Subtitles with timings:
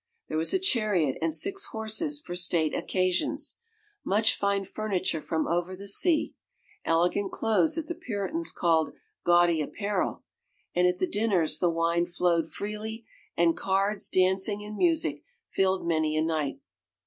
[0.29, 3.59] There was a chariot and six horses for state occasions,
[4.03, 6.33] much fine furniture from over the sea,
[6.83, 8.93] elegant clothes that the Puritans called
[9.23, 10.23] "gaudy apparel,"
[10.73, 13.05] and at the dinners the wine flowed freely,
[13.37, 16.61] and cards, dancing and music filled many a night.